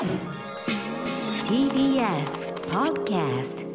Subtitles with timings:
[0.00, 0.08] TBS
[2.70, 3.66] Podcast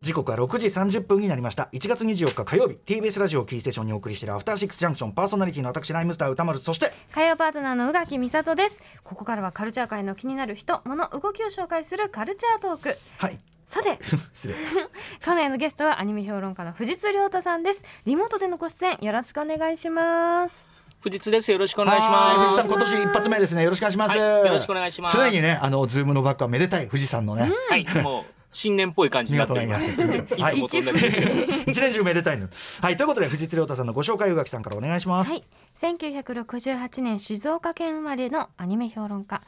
[0.00, 1.68] 時刻は6時30分になりました。
[1.72, 8.78] 1月24日火曜日 TBS ラジオキーステーションにお送りしているアフターシックスジャンクションパーソナリティの私ライムスター歌丸そして火曜パートナーの宇垣美里です。
[9.02, 12.98] ここからはカルチャー界の気になる人物動きを紹介するカルチャートーク。
[13.18, 13.40] はい。
[13.66, 13.98] さて
[14.32, 14.54] 失礼。
[15.26, 17.80] 今夜のゲストはアニメ評論家の藤津亮太さんです。
[18.04, 20.73] リモートでのご出演よろしくお願いします
[21.04, 21.52] 藤津です。
[21.52, 22.62] よろしくお願いします。
[22.62, 29.90] 藤さん今年一発目ですねよろしくお願いします、はいよろしくお願いします常にねあのズームのバックはめでたい富士山のね、はい、もう新年っぽい感じになっております。
[29.90, 31.30] いつ見事なもと同じですけど。
[31.70, 32.48] 一年中めでたいの
[32.80, 35.44] はいということで藤津亮太さんのご紹介宇垣さんからお願いします、はい
[35.82, 39.42] 1968年静岡県生まれのアニメ評論家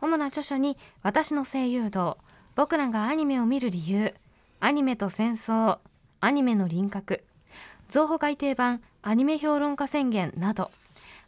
[0.00, 2.18] 主な著書に私の声優道
[2.54, 4.14] 僕らがアニメを見る理由
[4.60, 5.78] アニメと戦争
[6.20, 7.24] アニメの輪郭
[7.90, 10.70] 造法改訂版アニメ評論家宣言など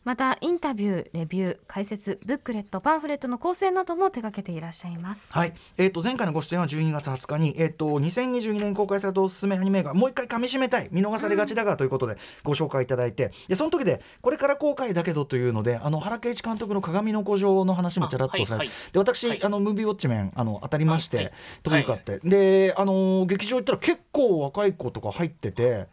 [0.04, 5.28] またインタビューレビュー解説ブックレットパンフレットの構成なども手掛けていらっしゃいます。
[5.30, 19.42] はい、えー、と前回のご出演は12月20日に、えー、と2022年公開されたおすすめアニメがもう一回噛み締めたい見逃されがちだがということでご紹介いただいて、でその時でこれから公開だけどというのであの原敬一監督の鏡の古城の話もちらっとされて、あはいはいで私、はい。
[19.42, 21.84] あのムービーウォッチメンあの当たりまして、はいはい。
[21.84, 25.86] とかって、であの劇場行ったら結構若い子とか入ってて。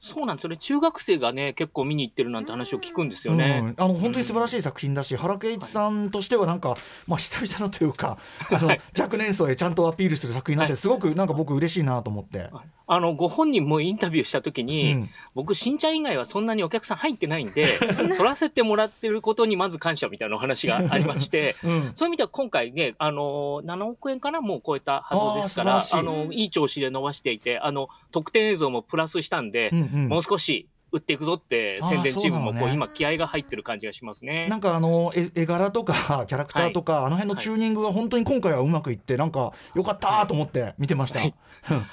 [0.00, 0.56] そうなんですよね。
[0.56, 3.60] 中学生がね、結構見に行ってるなんて話を聞くんですよね。
[3.62, 8.16] うん、あの本当に素晴らしい作品だし、原敬一さんとしてはなんか、まあ久々のというか、
[8.50, 10.76] あの 若年層へちゃんとアピールする作品になって、はい。
[10.78, 12.48] すごくなんか僕嬉しいなと思って。
[12.92, 15.10] あのご本人もインタビューした時に、うん。
[15.36, 17.78] 僕新茶以外はそんなにお客さん入ってないんで
[18.18, 21.92] 撮らせてもらってることにまず感謝みたいなお話がありましてうん。
[21.94, 30.08] そういう意味では今回ねあの7億円かなもう超えたはずですからあのいい調子で伸ばしていてあの特典映像もプラスしたんで、うんうん。
[30.08, 34.48] もう少し打っていくぞって宣伝チームもこう今気合が入ってる感じがしますね。
[34.48, 41.20] なんかあの絵絵柄とか キャラクターとか、あの辺のチューニングが本当に今回はうまくいってなんか良かったと思って見てました。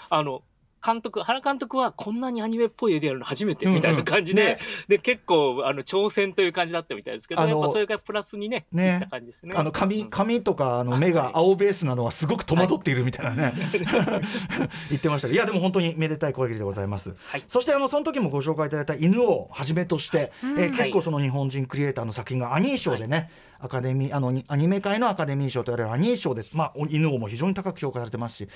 [0.09, 0.41] あの
[0.87, 3.75] 監督原監督はこんなにアニメっぽい絵でやるの初めてうんうん。
[3.75, 4.59] みたいな感じで,、ね。
[4.87, 9.03] で結構あの挑戦という感じだったみたいですけどあのやっぱそれがプラスにねね。
[9.05, 9.53] い感じですね。
[9.55, 10.09] あの髪うん。
[10.09, 11.13] 髪とかあの目はい。
[11.13, 13.53] が青ベースなのはすごく戸惑っているみたいなね、
[14.89, 15.35] 言ってましたけど。
[15.35, 17.43] いやでも本当にめでたい声でございます、はい。
[17.47, 28.47] そしてあのその時もご紹介いただいた犬をはじめとして、うんえー結構その日本人クリエイターの作品がアニー賞でね、アカデミーあのにアニメ界のアカデミー賞と言われるアニー賞で、まあ、お犬王も非常に高く評価されてますし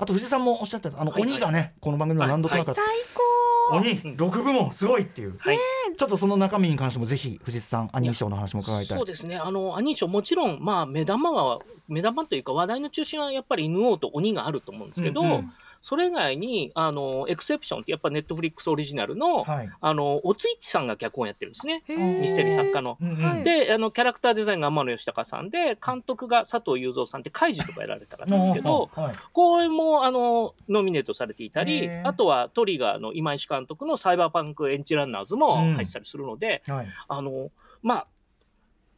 [0.00, 1.30] あと藤井さんもおっしゃってたあの、はいはい。
[1.32, 3.76] 鬼がねこの番組の何度となかった、最高。
[3.76, 5.58] 鬼6部門すごいっていう、はい。
[5.96, 8.98] ちょっとその中身に関してもぜひ藤井さんアニー賞の話も伺いたい。
[8.98, 15.52] そうですね、あのアニー賞、もちろん、まあ、目玉は、目玉というか、話題の中心はやっぱり犬王と鬼があると思うんですけど、うんうん
[15.82, 19.70] それ以外に、あのエクセプションって、やっぱネットフリックスオリジナルの、はい。
[19.80, 22.98] あのおついちさんが脚本やってるんですね、ミステリー作家の。
[23.00, 29.14] うんであのキャラクターデザインが天野義隆さんで監督が佐藤雄三さんって怪獣とかやられた方なんですけどはい。
[29.32, 35.74] これもあのノミネートされていたりあとはトリガーの今石監督のサイバーパンクエンチランナーズもうん。
[35.74, 36.86] 入ってたりするので、はい。
[37.08, 37.50] あの
[37.82, 38.06] まあ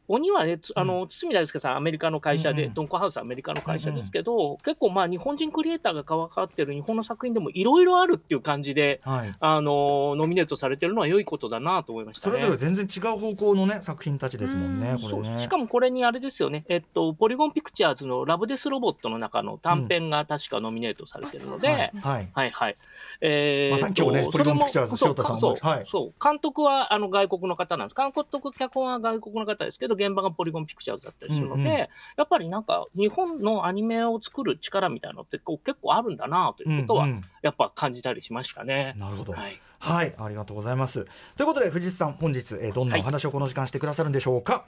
[0.07, 2.73] 鬼はね、つあの堤大輔さん、アメリカの会社で、うんうん。
[2.73, 9.33] ドンコハウス、アメリカの会社ですけど、結構、まあ、日本人クリエイターが関わってる日本の作品でもいろいろあるっていう感じで、はい。
[9.39, 12.35] あのノミネートされてるのは良いことだなと思いましたね。
[12.35, 15.21] それぞれ全然違う方向のね作品たちですもんねうん。
[15.21, 15.41] ね。
[15.41, 21.91] しかもこれにあれですよね、えっと、ポリゴンピクチャーズのラブデスロボットの中の短編が確かノミネートされてるので、はい。
[22.01, 22.29] はい。
[22.33, 22.77] はいはい。
[23.21, 25.85] えーまさに今日ねとポリゴンピクチャーズそれも塩田さんもそうはい。
[25.89, 26.23] そう。
[26.23, 27.95] 監督はあの外国の方なんです。
[27.95, 31.71] 監督、脚本は外国の方ですけど、現場がポリゴンピクチャーズだったりするので、うんうん。
[31.77, 31.87] や
[32.23, 37.21] っぱりなんか日本のアニメを作る力みたいなのってこう結構あるんだなということは、うんうん。
[37.41, 38.95] やっぱ感じたりしましたね。
[38.97, 39.33] なるほど。
[39.33, 39.59] はい。
[39.79, 41.05] はいありがとうございます。
[41.35, 44.65] ということで藤井さん本日えーどんなお話をこの時間してくださるんでしょうか？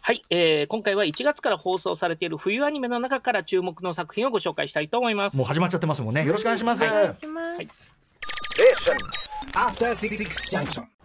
[0.00, 5.36] はい、えー今回は1月から放送されている冬アニメの中から注目の作品をご紹介したいと思います。
[5.36, 6.24] もう始まっちゃってますもんね。
[6.24, 6.84] よろしくお願いします。
[6.84, 7.16] お願い。
[7.18, 7.68] します、はい。
[9.52, 10.16] After Six
[10.50, 10.97] Junction.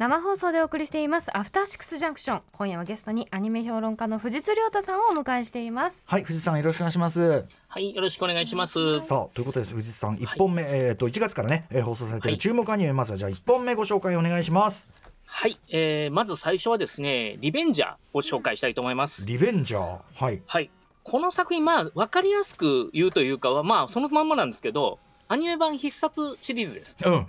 [0.00, 2.42] 生放送でお送りしていますアフターシックスジャンクション。
[2.52, 6.02] 今夜はゲストにアニメ評論家の藤津亮太さんをお迎えしています。
[6.06, 7.44] はい藤井さんよろしくお願いします。
[7.68, 9.00] はい、よろしくお願いします。
[9.00, 9.74] さあということです。
[9.74, 14.88] 藤井さん一本目、えっ、と1月からね、えー放送されている注目アニメ、まずはじゃあ一本目ご紹介お願いします。
[15.26, 19.26] はい、えーまず最初はですね、リベンジャーを紹介したいと思います。
[19.26, 19.98] リベンジャー？
[20.14, 20.40] はい。
[20.46, 20.70] はい、
[21.04, 24.98] この作品、まあ、わかりやすく言うというかは、まあ、そのまんまなんですけど、
[25.28, 26.96] アニメ版必殺シリーズです。
[27.04, 27.26] うんうん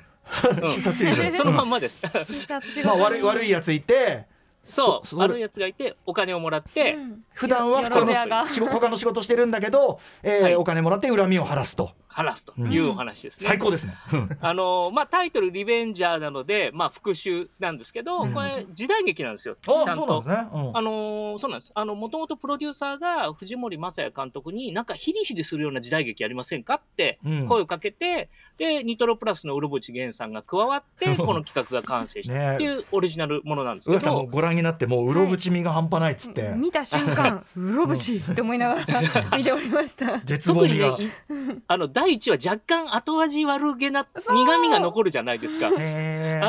[0.69, 2.01] 必殺シリーズそのまんまです。
[2.85, 4.25] まあ悪い悪いやついて
[4.63, 10.55] そう、そ悪いやつがいて、お金をもらって、うん普段は普通の仕事他の仕事してるんだけど、えーはい。
[10.55, 11.89] お金もらって恨みを晴らすと。
[12.07, 13.47] 話すというお話ですね。
[13.47, 13.95] 最高ですね。
[14.13, 14.37] うん。
[14.41, 18.33] あのまあ、タイトル「リベンジャー」なので、まあ、復讐なんですけど、うん。
[18.33, 19.55] これ時代劇なんですよ。
[19.55, 19.93] ちあゃんと。
[19.95, 20.49] そうなんですね。
[20.53, 20.77] うん。
[20.77, 21.71] あのーそうなんです。
[21.73, 27.47] あの、もともとプロデューサーが藤森正也監督に、なんかヒリヒリするような時代劇やりませんかってうん。
[27.47, 45.67] 声をかけて、で、ニトロプラスのうろぶち源さんが加わって、この企画が完成したっていうオリジナルものなんですけ宇垣さんもど、ご覧になってもううろぶちみが半端ないっつって、見た瞬間うろぶちって思いながら見ておりました 絶望特にね味が。、いあの、第一話若干後味悪げな苦味が残るじゃないですか。
[45.67, 45.71] あ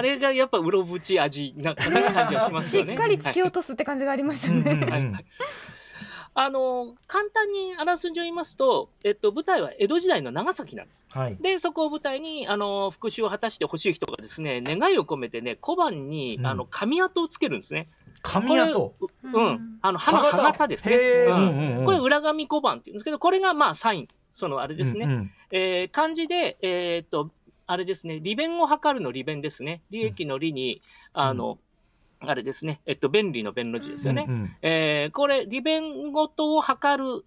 [0.03, 1.93] れがやっぱうろぶち味な感
[2.29, 2.95] じがしますしよね。
[2.95, 5.25] っかり突きはい落とすって感じがありましたね。
[6.35, 11.07] あの簡単にあらすじを言いますと、えっと、舞台は江戸時代の長崎なんです。
[11.13, 11.37] はい。
[11.37, 17.89] で、そこを舞台に、あの、復讐を果たしてほしい人がですね、願いを込めてね、小判に、うんあの、紙跡をつけるんですね。
[18.23, 18.75] 髪跡。
[18.75, 19.79] これううん。
[19.83, 20.97] あの、歯歯型ですね。
[21.85, 24.09] これ、裏紙小判って言うんですけど、これが、まあ、サイン。
[24.33, 25.07] その、あれですね。
[25.07, 27.31] うんうんえー漢字で、えーっと、
[27.67, 29.83] あれですね、利便を図るの利便ですね。
[29.91, 30.81] 利益の利に、
[31.13, 31.59] あの、
[32.21, 34.25] あれですね、えっと、便利の便の字ですよね。
[34.29, 36.75] うんうんえーこれ、利便ごとを図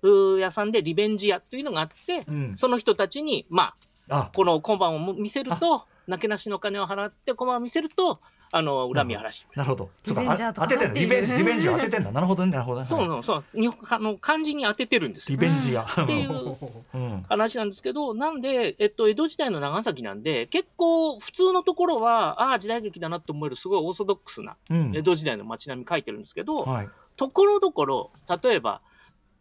[0.04, 3.76] る屋さんで利便寺屋というのがあって、うんその人たちに、ま
[4.10, 8.22] あ、あこの今晩を見せると、なけなしの金を払って、今晩を見せると、
[8.58, 9.46] あの恨みを晴らし。
[9.54, 9.90] なるほど。
[10.02, 10.98] そうか当ててんだ。
[10.98, 12.12] リベンジ、リベンジを当ててんだ。
[12.14, 12.54] なるほどね。
[12.54, 15.42] なるほどそうそうそう、にあの漢字に当ててるんですリよ。
[15.42, 15.86] ベンジや。
[15.86, 16.58] っていう
[16.94, 26.90] うん話なんですけど、なんで、えっと、江戸時代の長崎なんで、結構、普通のところは、ああ、時代劇だなって思える、すごいオーソドックスなうん江戸時代の街並み書いてるんですけど、はい。
[27.18, 28.12] ところどころ、
[28.42, 28.80] 例えば、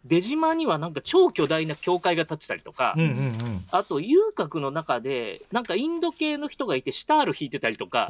[0.04, 3.64] 出島にはなんか超巨大な教会が建ってたりとか、うんうんうん。
[3.70, 8.06] あと遊郭の中で、なんかインド系の人がいて、シタール弾いてたりとか、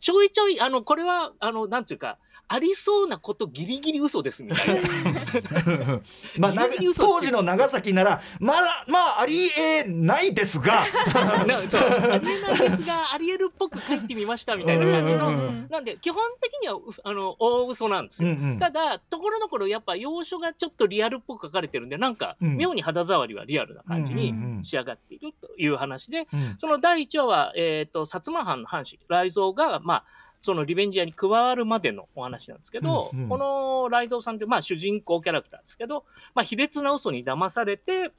[0.00, 2.18] ちょいちょい、あの、これは、あの、なんていうか、
[2.48, 6.00] ありそうなことギリギリ嘘ですみたいな。
[6.36, 6.68] まあ、
[6.98, 10.84] 当時の長崎ならまだまあありえないですが
[11.46, 15.28] なそうありえないですが、ありえるっぽく書いてみましたみたいな感じの。
[15.28, 18.28] うんうんうんなんで、基本的には、うあの、大嘘なんですよ。
[18.28, 22.56] うんうんただ、ところどころやっぱ要所がちょっとリアルっぽく書かれてるんで、なんか、うん。
[22.56, 24.34] 妙に肌触りはリアルな感じに
[24.64, 26.56] 仕上がっているという話で、うん。
[26.58, 30.04] その第1話は、えっ、と、薩摩藩の藩士、雷蔵が、まあ、
[30.42, 33.28] そのリベンジャーに加わるまでのお話なんですけど、うんうん。
[33.28, 36.04] この雷蔵さんって、まあ、主人公キャラクターですけど、
[36.34, 38.10] まあ、卑劣な嘘に騙されて、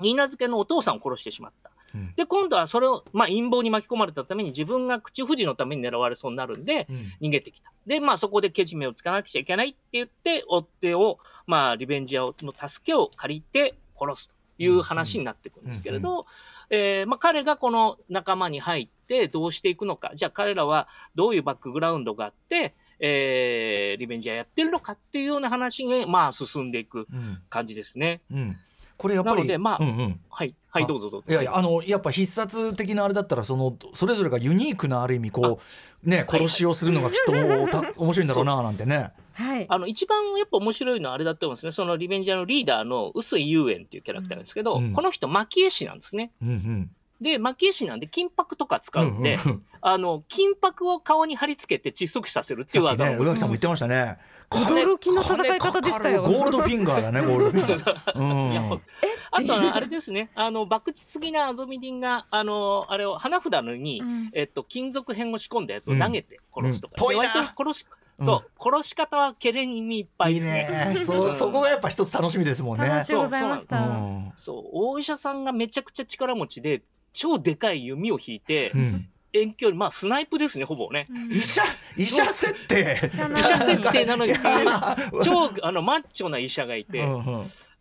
[0.00, 1.70] 新名付けのお父さんを殺してしまった。
[1.98, 2.14] うん。
[2.16, 7.12] で、今度はそれを、まあ、陰謀に巻き込まれたために自分が口不治のために狙われそうになるんで、うん。
[7.20, 7.72] 逃げてきた。
[7.86, 16.26] で、まあ、そこでけじめをつかなくちゃいけないって言って、追っ手を、まあ、リベンジャーの助けを借りて殺すという話になっていくんですけれど、
[16.70, 27.38] えーまあ、彼がこの仲間に入ってどうしていくのか、じゃあ彼らはどういうバックグラウンドがあって、えーリベンジャーやってるのかっていうような話に、まあ、進んでいくうん。
[27.48, 28.20] 感じですね。
[28.30, 28.56] うん
[28.98, 31.26] これやっぱりなのでまあうんうんはい、はい、あどうぞどうぞ。
[31.30, 35.60] いやいやあのやっぱ必殺的なあれだったらそのそれぞれがユニークなある意味こ
[36.04, 39.12] うねはい殺しをするのがきっとた 面白いんだろうななんてね。
[39.38, 39.66] はい。
[39.68, 46.32] あの一番やっぱ面白いのはあれだと思うんですね、そのリベンジャーのリーダーの臼井雄炎っていうキャラクターなんですけど、うんこの人、蒔絵師なんですね。
[46.42, 54.18] うんうんで、蒔絵師なんで金箔とか使うんで、うんうんあの金箔を顔に貼り付けて窒息死させるっていう技を持つ宇垣さんも言ってましたね。
[54.50, 58.12] 驚きの戦い方でしたよゴールドフィンガーだねゴールドフィンガー。
[58.18, 58.82] うん。
[59.30, 64.30] あとはあれですね、あの博打次なアゾミディンが、あのあれを花札のに、うん。
[64.32, 67.06] えっと、金属片を仕込んだやつを投げて殺すとか、うん。
[67.06, 67.28] ぽいな。
[67.28, 67.86] 割と殺し、
[68.20, 70.94] そう、殺し方はけれん味いっぱいいいですね。
[70.94, 70.98] ね。
[71.04, 72.86] そそこがやっぱ一つ楽しみですもんね。
[72.86, 73.66] 楽しゅうございましう。
[73.66, 73.78] た。
[73.80, 74.32] ん。
[74.36, 76.82] そう、大医者さんがめちゃくちゃ力持ちで、
[77.18, 79.08] 超でかい弓を引いて、うん。
[79.32, 81.04] 遠距離、まあスナイプですね、ほぼね。
[81.10, 81.32] うん。
[81.32, 81.62] 医者
[81.96, 83.00] 医者設定。
[83.02, 84.34] 医者設定なのに、
[85.24, 87.04] 超あのマッチョな医者がいて、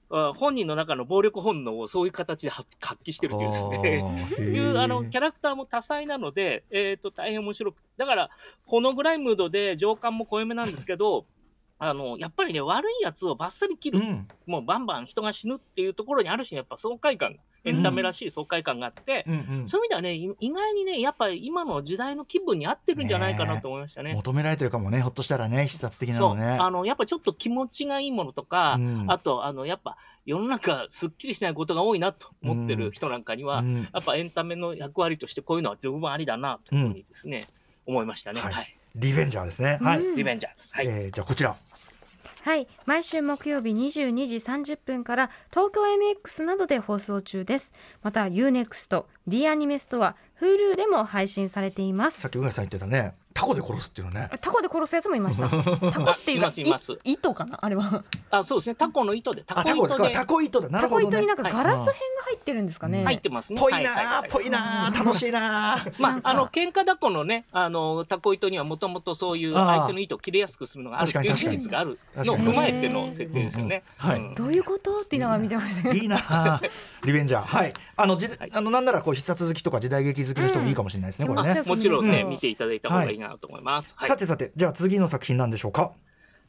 [0.10, 4.03] 本人の中の暴力本能をそういう形で発発揮してるというですね。
[4.41, 8.29] いうあのキャラクターも多彩なので、えー、と大変面白くだから
[8.65, 11.25] ほの暗いムードで情感も濃いめなんですけど
[11.77, 14.27] あのやっぱりね悪いやつをバッサリ切る、うん。
[14.48, 24.14] もうバンバン人が死ぬっていうところにある種やっぱ爽快感がエンタメらしい爽快感があって、うんうんそういう意味ではねい意外にねやっぱり今の時代の気分に合ってるんじゃないかなと思いましたね。
[24.14, 26.44] 求められてるかもねひょっとしたらね必殺的なのね。
[26.46, 37.48] あのやっぱちょっと気持ちがいいものとか、うんあとあのやっぱ世の中すっきりしないことが多いなと思ってる人なんかには、うんやっぱエンタメの役割としてこういうのは十分ありだなというふうにですね、
[37.86, 38.42] 思いましたね。
[38.42, 38.68] ははいい。
[38.96, 39.78] リベンジャーですね。
[39.82, 40.00] はい。
[40.00, 40.70] うんリベンジャーズ。
[40.74, 40.88] はい。
[40.88, 41.56] えーじゃあこちら。
[42.48, 42.70] はい。
[42.86, 47.74] 毎週木曜日22時30分から東京 MX などで放送中です。
[48.01, 52.22] また UNEXT、D アニメストア、Hulu でも配信されています。
[52.22, 53.13] さっき宇垣さん言ってたね。
[53.38, 54.32] タコで殺すっていうのね。
[54.41, 55.48] タコで殺すやつもいました。
[55.91, 56.51] タコっていういか
[57.03, 57.60] 糸かな？
[57.62, 58.03] あれは。
[58.32, 58.75] あそうですね。
[58.75, 60.12] タコの糸でタコ糸で。
[60.12, 60.70] タコ糸だ。
[60.70, 61.17] なるタコほどね。
[61.17, 61.94] 糸になんかガラス片が
[62.25, 63.01] 入ってるんですかね。
[63.01, 63.06] うん。
[63.06, 63.60] 入ってますね。
[63.62, 65.94] ぽいなぽいなー楽しいなー。
[66.01, 73.84] まあ、あの喧嘩だこのね、あのタコ糸にはもともとそういう相手の糸を切れやすくするのがあるっていう事実があるのを踏まえての設定ですよね。
[74.03, 74.15] うんうん。
[74.15, 74.20] はい。
[74.20, 74.36] うん。
[74.36, 74.98] どういうこと？
[74.98, 75.89] って言いながら見てました。
[75.89, 75.96] ね。
[75.96, 76.72] いいなー。
[77.03, 77.46] リベンジャー。
[77.46, 77.74] はい。
[77.96, 78.51] あのじはい。
[78.51, 81.36] あのなんならこう必殺好きとか時代劇好きの人もいいかもしれないですね、うん。
[81.36, 81.62] これね。
[81.66, 83.94] あもちろんね、うん見ていただいた方がいいなと思います。
[83.98, 84.10] はい。
[84.10, 85.92] さてさてじゃあ次の作品なんでしょうか、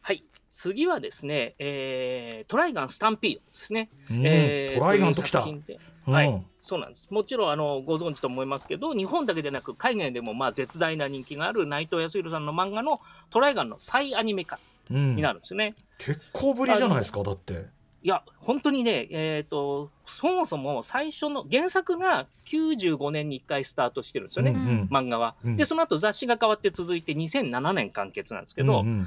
[0.03, 0.25] はい。
[0.51, 3.91] 次はですね、えートライガンスタンピードですね。
[4.11, 5.41] うんえートライガンときた。
[5.41, 5.79] いう作品で。
[6.07, 6.15] うん。
[6.15, 7.09] はい、そうなんです。
[7.11, 14.59] もちろんあのご存知と思いますけど、日本だけでなく海外でもまあ絶大な人気がある内藤康弘さんの漫画のトライガンの再アニメ化
[14.91, 15.75] うんになるんですよね。
[15.99, 17.67] 結構ぶりじゃないですかだって
[18.09, 25.35] いや、本当にね、えっ、と、そもそも最初の原作が95年に1回スタートしてるんですよね、うんうん漫画は。
[25.45, 29.07] うんで、その後雑誌が変わって続いて2007年完結なんですけど、うんうん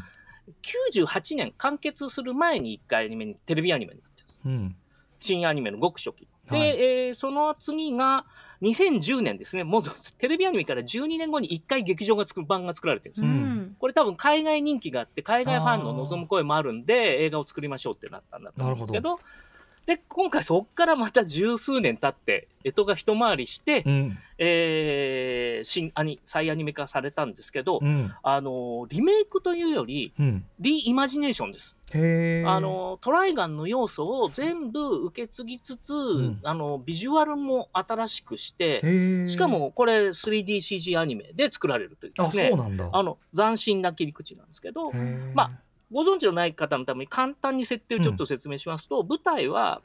[0.64, 4.40] 98年完結する前に1回アニメに、テレビアニメになってるんです。
[4.46, 4.76] うん
[5.20, 6.28] 新アニメのごく初期。
[6.52, 8.26] で、はいえーその次が
[8.62, 9.84] 2010年ですね、もう
[10.20, 13.28] テレビアニメから12年後に1回劇場が作る版が作られてるんですよ。
[13.28, 13.76] うん。
[13.80, 19.20] これ多分海外人気があって、海外ファンの望む声もあるんで、映画を作りましょうってなったんだと思うんですけど、
[19.86, 24.18] で、今回そこからまた十数年経って、干支が一回りして、うん。
[24.38, 28.12] えー新アニ、再アニメ化されたんですけど、うん。
[28.24, 30.46] あの、リメイクというより、うん。
[30.60, 31.78] リイマジネーションです。
[31.94, 36.40] あの、トライガンの要素を全部受け継ぎつつ、ん。
[36.44, 42.50] あの、ビジュアルも新しくして、しかもこれ 3DCG アニメで作られるというであすね。
[42.50, 42.90] そう、なんだ。
[42.92, 44.92] あの、斬新な切り口なんですけど、
[45.34, 45.50] まあ
[45.92, 49.82] ご存知のない方のために簡単に設定をちょっと説明しますと、舞台は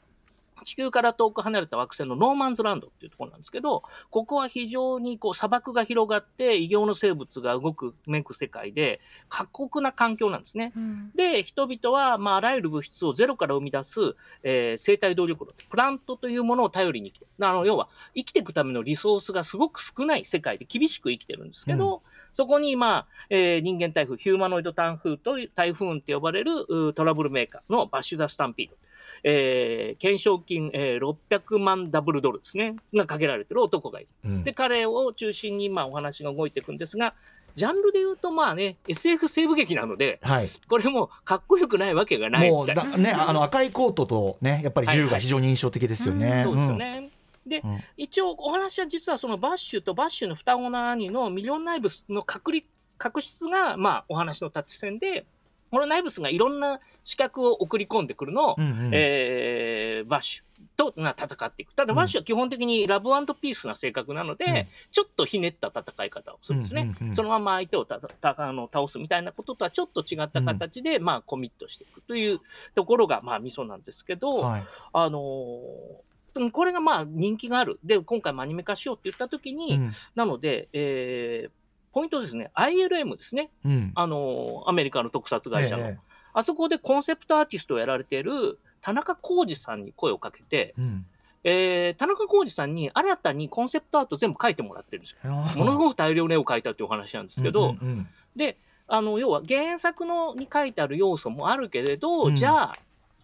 [0.65, 8.99] 地球から遠く離れた惑星のノーマンズランドっていうところなんですけど、ここは非常にこう砂漠が広がって異形の生物がうごめく世界で
[9.29, 10.73] 過酷な環境なんですね。
[10.75, 11.11] うん。
[11.15, 13.99] で、人々は、まあ、あらゆる物質をゼロから生み出す、
[14.43, 22.01] えー生態動力炉、プラントというものを頼りに生きてあの、要は、生きていくためのリソースがすごく少ない世界で厳しく生きてるんですけど、
[22.37, 28.75] そこに、まあ、えー人間台風、ヒューマノイド台風という、台風って呼ばれるうトラブルメーカーのバッシュ・ザ・スタンピード。
[29.23, 34.09] えー懸賞金、えー600万ダブルドルですね、がかけられてる男がいる。
[34.23, 37.15] うんで、彼を中心に、まあ、お話が動いていくんですが、
[37.55, 42.65] ジャンルで言うと、まあね、SF 西部劇なので、はいこれもかっこよくないわけがないも。
[42.65, 47.09] うだねあの赤いコートとねやっぱり銃が非常に印象的ですよね、そうですよね。
[47.47, 47.79] で、うん。
[47.97, 55.25] 一応お話は実はそのバッシュとバッシュの双子の兄のミリオンナイブスの確率確執が、まあ、お話のタッチ戦で、
[55.71, 58.91] このナイブスがいろんな資格を送り込んでくるのを、うんうん。
[58.93, 61.73] えーバッシュとが戦っていく。
[61.73, 64.67] ただ、バッシュは基本的にラブピースな性格なので、うん。
[64.91, 66.81] ちょっとひねった戦い方をするんですね。
[66.81, 72.39] うんうんうんそのまま相手をたたあの倒すみたいなこととはちょっと違った形で、まあ、コミットしていくという
[72.75, 74.63] ところが、まあ、ミソなんですけど、はい。
[74.93, 76.06] あのーうん
[76.51, 77.79] これがまあ人気がある。
[77.83, 79.91] で、今回もアニメ化しようって言ったときに、うん。
[80.15, 81.51] なので、えー
[81.93, 83.91] ポイントですね、ILM ですね、うん。
[83.95, 85.97] あのーアメリカの特撮会社の、え
[86.33, 91.05] あそこでコンセプトアーティストをやられている田中浩二さんに声をかけて、えうん。
[91.43, 95.33] えー田中浩二さんに新たにコンセプトアート全部書いてもらってるんですよ。
[95.33, 102.35] ものすごく大量の絵を描いたっていうお話なんですけど、うんうんうんで、あの、要は原作のに書いてある要素もあるけれど、うん。
[102.35, 102.75] じゃあ、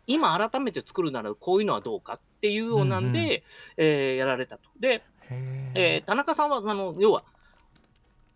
[0.08, 3.41] 今改めて作るならこういうのはどうかっていうようなんで、うんうん。
[3.77, 4.69] えーやられたと。
[4.77, 7.23] で、へえー田中さんは、あの、要は、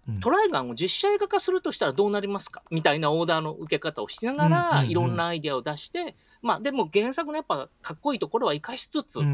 [0.07, 0.19] うん。
[0.21, 2.63] トライガンを実写映画化するとしたらどうなりますか？
[2.71, 9.25] みたいなオーダーの受け方をしながら、うんうんうんいろんなアイデアを出して、まあでも原作のやっぱかっこいいところは生かしつつ、うん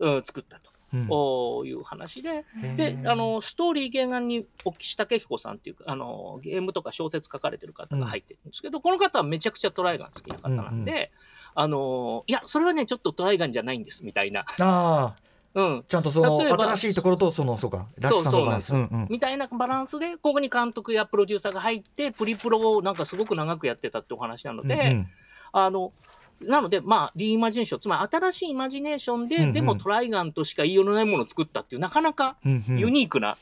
[0.00, 0.16] うん。
[0.16, 0.70] うん作ったと。
[0.92, 1.06] うん。
[1.08, 4.44] おいう話で、へでーあのストーリー原案に
[4.76, 15.14] 岸武彦さんっていうかあのゲームとか小説書かれてる方が入ってるんですけど、この方はめちゃくちゃトライガン好きな方なんで、うんあのいやそれはねちょっとトライガンじゃないんですみたいな、あ
[15.54, 15.78] うん。
[15.78, 18.72] あ、ちゃんとその新しいところとそのそうからしさのバランス。
[19.08, 25.08] みたいなバランスでここに監督やプロデューサーが入ってプリプロをなんかすごく長くやってたってお話なので、うん
[25.52, 25.92] あの
[26.40, 32.78] なので、まあ、リイマジネーション、つまり新しいイマジネーションで、うんうんでもトライガンとしか言いようのないものを作ったっていう、なかなかうんうん。
[32.78, 33.36] ユニークな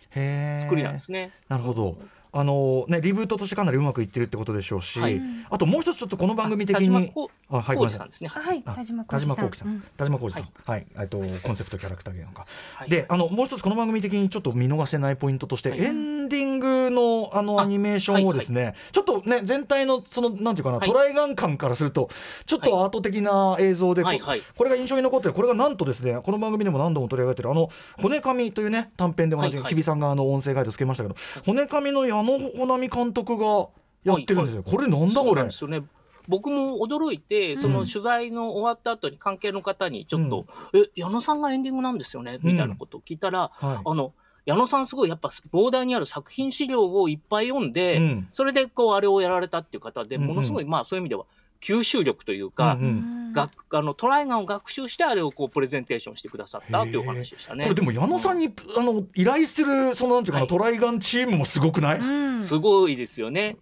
[0.58, 1.32] 作りなんですね。
[1.48, 1.96] なるほど。
[2.32, 5.20] あのねリブートとしてかなりうまくいってるってことでしょうし、はい。
[5.50, 7.98] あともう一つちょっとこの番組的田島にこあはいごめんなさい。
[7.98, 8.28] 浩二さんですね。
[8.28, 9.84] はいあ田島浩二さん、うん。
[9.96, 12.46] 田島浩二さん、はい、えっとコンセプトキャラクター芸能家。
[12.74, 12.90] はい。
[12.90, 15.80] で、あのもう一つこの番組的にちょっと見逃せないポイントとして、はい。
[15.80, 20.88] エンディングのあのあアニメーションをですね、ちょっとね全体のそのなんていうかな、はい。
[20.88, 22.10] トライガン感からすると
[22.46, 24.42] ちょっとアート的な映像で、こはいはい。
[24.56, 25.34] これが印象に残ってる。
[25.34, 29.72] これがなんとですねこの番組でも何度も取り上げてるあの骨髪というね短編で同じはいはい。
[29.72, 31.16] 日比さんがあの音声ガイドつけましたけど、
[31.46, 33.68] 骨髪の矢野穂波監督が
[34.04, 34.62] やってるんですよ。
[34.62, 35.44] これなんだこれ？
[35.44, 35.82] ですよね。
[36.28, 42.38] 僕も驚いて、その取材の終わった後に関係の方にちょっと、え、矢野さんがエンディングなんですよね？
[42.42, 43.78] みたいなことを聞いたら、はい。
[43.82, 44.12] あの、
[44.44, 48.28] 矢野さんすごいやっぱ膨大にある作品資料をいっぱい読んで、うん。
[48.30, 50.28] それでこうあれをやられたっていう方で、うんうん。
[50.28, 51.24] ものすごい、まあそういう意味では
[51.60, 53.32] 吸収力というか、うんうん。
[53.32, 57.64] 学あのトライガンを学習してあれをこうプレゼンテーションしてくださったっていうお話でしたね。
[57.64, 60.48] これでも矢野さんに、あの依頼するそのなんていうかな、はい。
[60.48, 62.04] トライガンチームもすごくない、う
[62.36, 62.40] ん。
[62.42, 63.56] すごいですよね。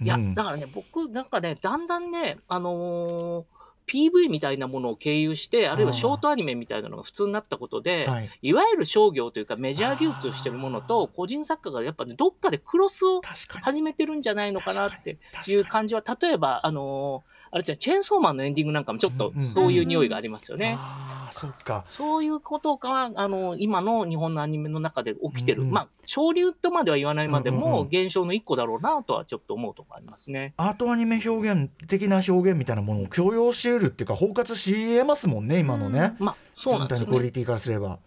[0.00, 3.55] いや、うんだからね、僕、なんかね、だんだんね、あのー
[3.86, 13.20] PV みたいなものを経由して、あるいはショートアニメみたいなのが普通になったことで、はい、いわゆる商業というかメジャー流通してるものと、個人作家がやっぱね、どっかでクロスを
[13.62, 20.76] 始めてるんじゃないのかなって確いう感じは、例えば、あのーあれじゃチェーンソーマンのエンディングなんかもちょっとうんうんそういう匂いがありますよね。
[20.78, 21.84] ああそっか。
[21.86, 25.74] そういうことが、あの、今の日本のアニメの中で起きてる、うんうん。
[25.74, 27.88] まあ、潮流とまでは言わないまでうんうんも、うん。
[27.88, 30.54] 現象の一個だろうなとはちょっと思うところありますね。
[30.56, 37.06] アートアニメ表現的な表現みたいなものを強要し得るっていうか包括し得ますもんね今のね、まあ、そうなんですね。
[37.06, 37.98] 全体のクオリティからすれば。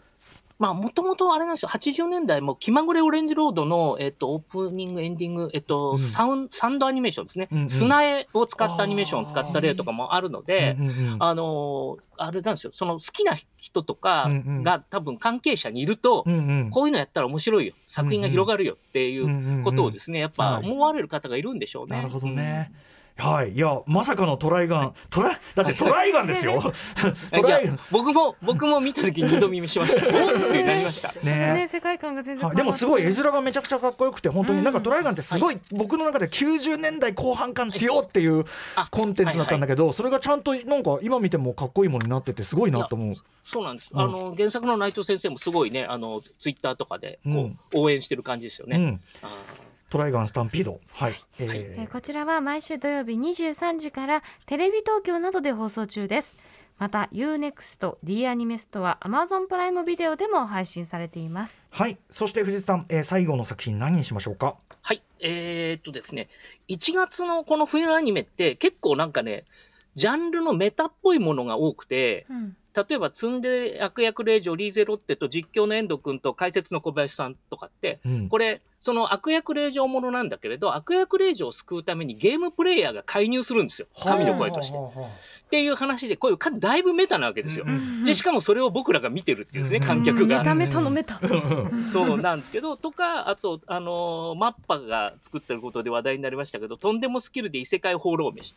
[0.60, 7.48] まあ、もともとあれなんですよ、80年代も気まぐれオレンジロードの、えっと、オープニング、エンディング、えっと、うんサウン、サンドアニメーションですね。
[7.50, 14.30] うんうん砂絵を使ったアニメーションを使った例とかもあるので、うんうんうんあのあれなんですよ、その好きな人とか
[14.62, 19.18] が多分関係者にいると、うんうんこういうのやったら面白いよ、作品が広がるよってい
[19.62, 21.96] うことをですね、やっぱ思われる方がいるんでしょうね。
[21.96, 22.74] なるほどね。
[23.20, 26.62] はい、いや、まさかのトライガン、トライ、だってトライガンですよ。
[27.32, 27.80] トいやライガン。
[27.92, 30.02] 僕も、僕も見たときに二度耳しました。
[30.08, 31.14] おっってなりました。
[31.24, 31.68] ねね。
[31.68, 38.46] 世界観が全然はい、でもすごい絵面がめちゃくちゃかっこよくて本当にうんなんかトライガンってすごい僕の中で90年代後半感強っていう
[38.76, 43.16] あコンテンツだったんだけどそれがちゃんとなんか今見てもかっこいいものになっててすごいなと思う。
[43.46, 43.90] そうなんです。
[43.92, 48.78] うんあの、原作の内藤先生もすごいね、あの、ツイッターとかで、こう、うん応援してる感じですよね。
[48.78, 49.30] うん、あ
[49.90, 50.80] トライガンスタンピード。
[50.94, 51.52] はい、えー。
[51.82, 56.38] えーこちらは毎週土曜日23時からテレビ東京などで放送中です。
[56.78, 61.68] また UNEXT、D アニメストア、Amazon プライムビデオでも配信されています。
[61.72, 61.98] はい。
[62.10, 64.56] そして藤井さん、えー最後の作品何にしましょうか？
[64.82, 65.04] はい。
[65.20, 66.30] えーっとですね、
[66.70, 69.44] 1月のこの冬のアニメって結構なんかね、
[69.96, 83.88] ジャンルのメタっぽいものが多くて、うん例えば、ツンデレ悪役令嬢リーゼロッテと実況の遠藤君と解説の小林さんとかって、うんこれ、その悪役令嬢ものなんだけれど、悪役令嬢を救うためにゲームプレイヤーが介入するんですよ。
[84.02, 84.78] 神の声として。
[84.78, 87.66] っていう話で、こういうかだいぶメタなわけですよ。
[87.68, 90.46] うんで、しかもそれを僕らが見てるっていうですね、うん観客がメ。
[90.46, 91.20] タメタのメタ
[91.92, 98.56] そうなんですけど、とか、あと、あのーマッパが作ってることで話題になりましたけど、とんでもスキルで異世界放浪飯。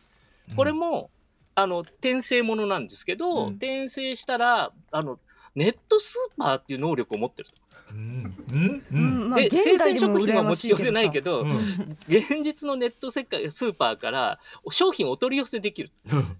[0.55, 1.09] これも、
[1.55, 3.53] あの、転生ものなんですけど、うん。
[3.53, 5.19] 転生したら、あの、
[5.55, 7.49] ネットスーパーっていう能力を持ってる。
[7.91, 8.83] うん。
[8.91, 9.35] うん。
[9.35, 11.51] で、現生鮮食品は持ち寄せないけど、うん。
[12.07, 14.39] 現実のネット世界スーパーから
[14.71, 15.91] 商品をお取り寄せできる。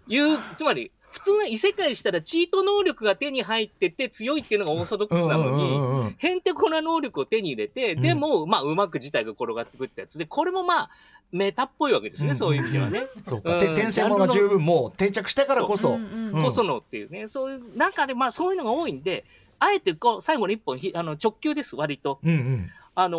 [0.08, 10.90] いう、つまり、普通の異世界したらチート能力が手に入ってて強いっていうのがオーソドックスなのに、へんてこな能力を手に入れて、うんでも、まあ、うまく事態が転がってくってやつで、これもまあ、
[11.32, 13.08] メタっぽいわけですね、うんそういう意味ではね。
[13.28, 16.00] そうか、うんて転生ものが十分もう定着したからこそ。
[16.42, 19.24] こそのっていうね、そういう中で、まあ、そういうのが多いんで、
[19.60, 22.20] あえてこう最後の一本ひあの直球です、割と。
[22.24, 23.18] うんうんあの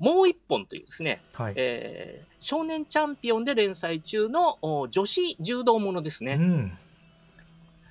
[0.00, 1.54] もう一本というですね、はい。
[1.56, 6.32] えー少年チャンピオンで連載中のお女子柔道ものですね。
[6.32, 6.78] うん。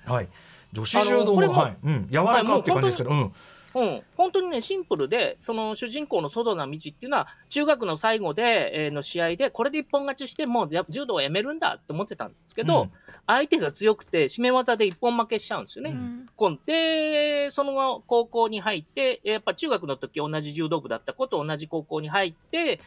[0.06, 0.28] はい。
[0.72, 1.76] 女子柔道も、あのこれもはい。
[1.82, 2.08] うん。
[2.10, 3.32] 柔らかって感じですけど、うん。
[3.74, 12.90] うん、本当にね、シンプルで、その主人公のソドナ道っていうのは、中学の最後で、えーの試合で、これで一本勝ちして、もうや柔道はやめるんだって思ってたんですけど、うん
[13.24, 15.90] 相手が強くて、締め技で一本負けしちゃうんですよね。
[15.90, 22.80] うんで、その後、高校に入って、やっぱ中学の時同じ柔道部だった子と同じ高校に入って、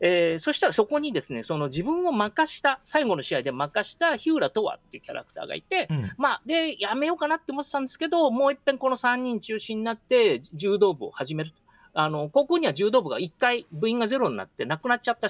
[0.00, 6.12] えーそしたらそこにですね、その自分を任した、最後の試合で任した日浦とわっていうキャラクターがいて、うん。
[6.18, 11.52] まあ、で、やめようかなって思ってたんですけど、もう一遍この3人中心になって柔道部を始める。
[11.94, 15.28] あの、高校には柔道部が1回部員がゼロになってなくなっちゃった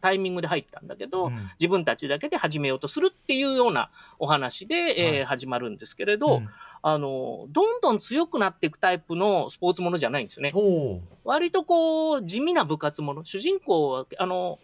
[0.00, 6.48] タイミングで入ったんだけど、うん自分たちだけで始めようとするっていうようなお話で、えーはい始まるんですけれど、うん
[6.82, 10.52] あの、どんどん強くなっていくタイプのスポーツものじゃないんですよね。
[11.24, 13.24] 割とこう、地味な部活もの。
[13.24, 14.58] 主人公は、あの、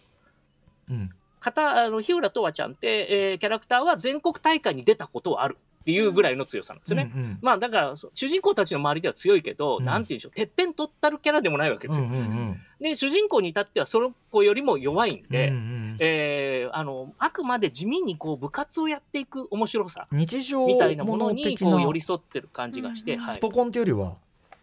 [0.89, 1.11] うん。
[1.41, 5.59] 片あの日浦とわちゃんって、えーキャラクターは全国大会に出たことはある
[5.93, 7.11] いうぐらいの強さなんですよね。
[7.15, 12.07] うんうんまあだから主人公たちの周りでは強いけど、うんなんていうんでしょう、てっぺん取ったるキャラでもないわけですよ。
[12.07, 24.17] うんうんで、主人公に至ってはその子よりも弱いんうんで、うんうんえーあのあくまで地味にこう部活をやっていく面白さ日常みたいなものにこう寄り添ってる感じがして、うんはいスポコンっていうよりは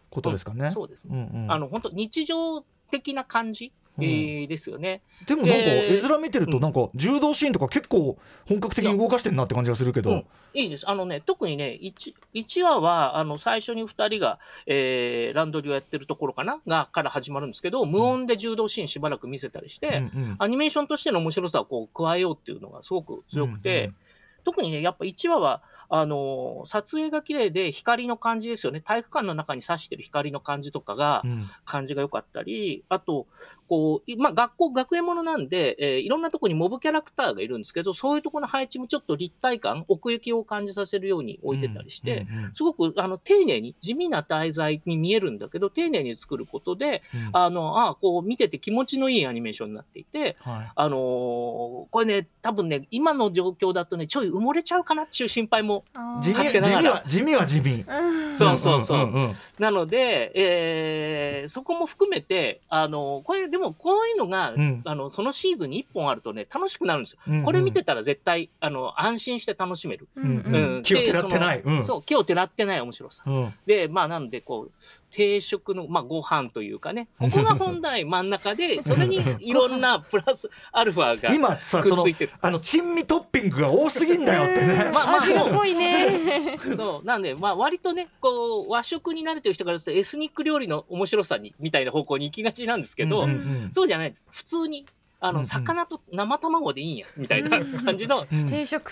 [0.10, 0.72] ことですかね。
[0.74, 1.30] そうですね。
[1.34, 5.02] うんうんあの本当日常的な感じ、ですよね。
[5.28, 10.12] でもなんかえー絵面見てるとなんか柔道シーンとか結構本格的に動かしてんなって感じがするけど。
[10.12, 10.26] うん。
[10.56, 10.90] いいです。
[10.90, 16.60] あのね、特にね、1, 1話は、あの、最初に2人が、えーランドリーをやってるところかな？
[16.68, 19.96] が、から始まるんですけど、無音で柔道シーンしばらく見せたりして、うん。
[19.96, 19.98] う
[20.34, 23.96] んアニメーションとしての面白さをこう加えようっていうのがすごく強くて、うんうん
[24.44, 28.82] 特にね、やっぱ1話は、あのー撮影が綺麗で光の感じですよね。
[28.82, 31.50] 体育館の中に差してる光の感じとかが、うん。
[31.66, 33.28] 感じが良かったり、あと、
[33.68, 47.30] こう、いまあ、学校、学園ものなんで、えーいろんなところにモブキャラクターがいるんですけど、そういうところの配置もちょっと立体感、奥行きを感じさせるように置いてたりして、うんうんすごくあの丁寧に、地味な題材に見えるんだけど、丁寧に作ることで、うん。
[47.34, 50.72] あの、あこう見てて気持ちのいいアニメーションになっていて、はい。
[50.76, 55.84] あのーこれね、多分ね、今の状況だとね、ちょい埋もれちゃうかなっていう心配も。
[56.22, 57.86] 地味地味は地味は地味。
[57.88, 59.12] うんそうそうそう。
[59.60, 64.82] なので、えーそこも含めて、あのこれ、でもこういうのが、うん。
[64.86, 67.20] あのそのシーズンに1本あるとね、楽しくなるんですよ。
[67.28, 67.44] うんうん。
[67.44, 70.08] これ見てたら絶対、あの安心して楽しめる。
[70.16, 70.56] うんうん。
[70.56, 71.62] うん気をてらってない。
[71.62, 71.84] うん。
[71.84, 73.24] そう、気をてらってない面白さ。
[73.26, 73.54] うん。
[73.66, 74.72] で、まあ、なんで、こう、
[75.14, 82.32] 定食の、まあ、ご飯というかね、ここが本来 真ん中で、それにいろんな プラスアルファが今さそのくっついてる。
[82.42, 84.90] あの珍味トッピングが多すぎんだよってね。
[84.92, 86.58] まあまあ味が濃いね。
[86.76, 94.14] そう、なんで、まあ、割とね、こう、和食に慣れてる人からすると、エスニック料理の面白さに、みたいな方向に行きがちなんですけど、うんうんそうじゃない。
[94.32, 94.86] 普通に、
[95.20, 97.50] あの、うんうん魚と生卵でいいんや、みたいな
[97.84, 98.92] 感じの、うん定食。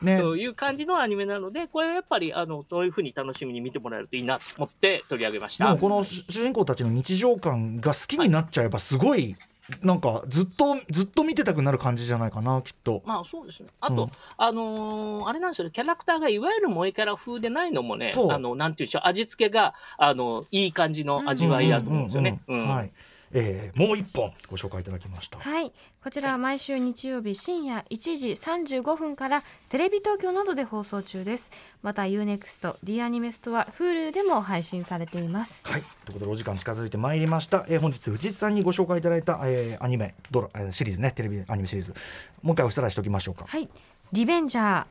[0.00, 5.76] ねそういう感じのアニメなので、これはやっぱり、あの、そういうふうに楽しみに見てもらえるといいなと思って取り上げました。
[5.76, 9.36] この主主人公たちの日常感が好きになっちゃえばすごい
[9.82, 13.02] なんかずっとずっと見てたくなる感じじゃないかなきっと。
[13.04, 13.68] まあそうですね。
[13.80, 22.40] あと、うんあのーあれなんですよね、キャラクターがいわゆる萌えキャラ風でないのもねあの、なんていうんでしょう、味付けが、あの、いい感じの味わいだと思うんですよね。
[22.46, 22.92] はい。
[23.38, 24.32] えーもう一本。
[24.48, 25.38] ご紹介いただきました。
[25.38, 25.70] はい、
[26.02, 31.50] こちらは毎週日曜日深夜1時35分からテレビ東京などで放送中です。
[31.82, 35.60] また UNEXT、D アニメストア、Hulu でも配信されています。
[35.64, 41.12] はい、ということでお時間近づいてまいりました、えー本日藤井さんにご紹介いただいた、えーアニメドラ、えーシリーズね。
[41.12, 41.94] テレビアニメシリーズ。
[42.42, 43.44] もう一回おさらいしておきましょうか。
[43.46, 43.68] はい、
[44.12, 44.86] リベンジャー、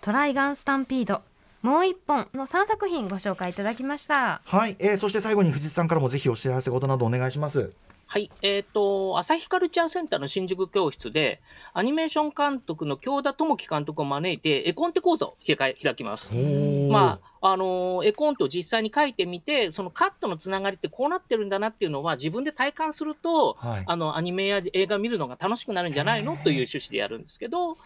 [0.00, 1.20] トライガンスタンピード、
[1.62, 4.40] もう一本の3作品ご紹介いただきました。
[4.44, 7.72] はい、えーそして最後に藤井さんからもぜひお知らせ事などお願いします
[8.06, 8.28] はい。
[8.42, 11.40] えっ、と、朝日カルチャーセンターの新宿教室で、
[11.72, 16.28] アニメーション監督の京田智樹監督を招いて、絵コンテ講座を開きます。
[16.90, 26.36] まあ、あのー絵コンテを実際に書いてみて、そのカットのつながりってこうなってるんだなっていうのは自分で体感すると、はいあの、アニメや映画見るのが楽しくなるんじゃないの？
[26.36, 27.78] という趣旨でやるんですけど、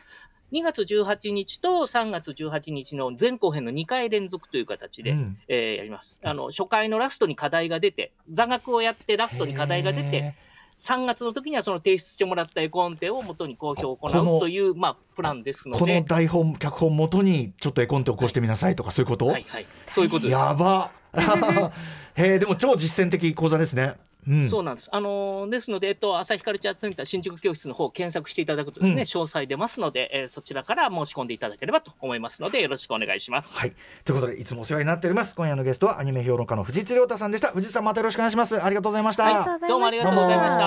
[0.55, 5.39] 2月18日と3月18日の前後編の2回連続という形で、うん。
[5.49, 6.19] えーやります。
[6.23, 10.35] あの、初回のラストに課題が出て、座学をやってラストに課題が出て、へ
[10.79, 20.33] 3月の時にはその提出してもらった絵コンテを元に公表を行うという、まあ、プランですーこのので、台本脚本元にちょっと絵コンテを起こしてみなさいとか、そういうこと、はいはい、そういうことです。
[20.33, 20.93] やば。
[22.17, 23.95] へえでも超実践的講座ですね
[24.29, 24.49] うん。
[24.49, 24.89] そうなんです。
[24.91, 29.07] あのーですので、えっと、朝日カルチャーセンター新宿教室の方を検索していただくとですね、うん。
[29.07, 33.57] 詳細出ますので、えーそちらから申し込んでいただければと思いますので、よろしくお願いします。
[33.57, 33.73] はい。
[34.05, 35.35] ということでいつもお世話になっております。
[35.35, 37.49] 今夜のゲストはアニメ評論家の藤津亮太さんでした。
[37.49, 38.63] 藤津さんまたよろしくお願いします。
[38.63, 39.69] ありがとうございました、ありがとうござい。
[39.69, 40.59] どうもありがとうございまし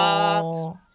[0.81, 0.86] た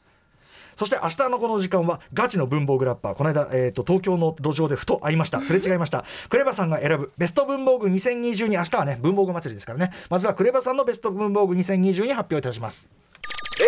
[0.77, 3.15] そして明日のこの時間はガチの文房具ラッパー。
[3.15, 5.43] この間、えー、と東京の路上でふと会いました。
[5.43, 6.05] すれ違いました。
[6.29, 9.93] クレバさんが選ぶベスト文房具2020に明日はね文房具祭りですからね。
[10.09, 12.89] まずはクレバさんのベスト文房具2020に発表いたします。
[13.61, 13.65] え